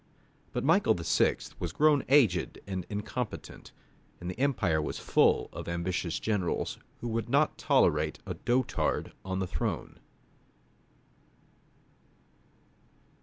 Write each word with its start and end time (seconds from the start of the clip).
But 0.51 0.63
Michael 0.63 0.95
VI. 0.95 1.37
was 1.59 1.71
grown 1.71 2.03
aged 2.09 2.57
and 2.65 2.87
incompetent, 2.89 3.71
and 4.19 4.31
the 4.31 4.39
empire 4.39 4.81
was 4.81 4.97
full 4.97 5.47
of 5.53 5.67
ambitious 5.67 6.19
generals, 6.19 6.79
who 7.01 7.07
would 7.09 7.29
not 7.29 7.55
tolerate 7.59 8.17
a 8.25 8.33
dotard 8.33 9.11
on 9.23 9.37
the 9.37 9.45
throne. 9.45 9.99